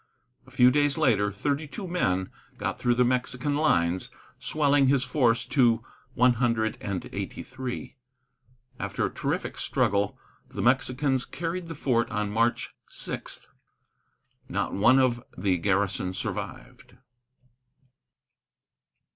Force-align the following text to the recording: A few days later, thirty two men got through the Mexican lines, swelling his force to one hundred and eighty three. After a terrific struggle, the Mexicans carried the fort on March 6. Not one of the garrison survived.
A 0.47 0.49
few 0.49 0.71
days 0.71 0.97
later, 0.97 1.31
thirty 1.31 1.67
two 1.67 1.87
men 1.87 2.31
got 2.57 2.79
through 2.79 2.95
the 2.95 3.05
Mexican 3.05 3.55
lines, 3.55 4.09
swelling 4.39 4.87
his 4.87 5.03
force 5.03 5.45
to 5.45 5.83
one 6.15 6.33
hundred 6.41 6.75
and 6.81 7.07
eighty 7.13 7.43
three. 7.43 7.97
After 8.79 9.05
a 9.05 9.13
terrific 9.13 9.59
struggle, 9.59 10.17
the 10.49 10.63
Mexicans 10.63 11.23
carried 11.23 11.67
the 11.67 11.75
fort 11.75 12.09
on 12.09 12.31
March 12.31 12.73
6. 12.87 13.47
Not 14.49 14.73
one 14.73 14.97
of 14.97 15.23
the 15.37 15.59
garrison 15.59 16.15
survived. 16.15 16.97